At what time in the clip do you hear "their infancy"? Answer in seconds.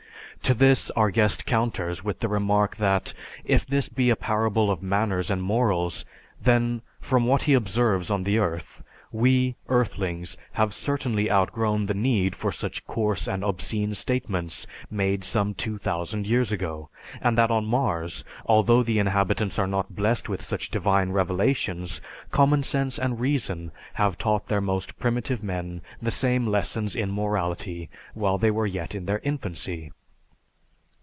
29.05-29.91